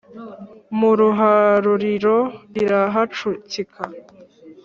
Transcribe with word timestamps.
Mu 0.77 0.91
ruharuriro 0.99 2.17
irahacukika, 2.61 3.83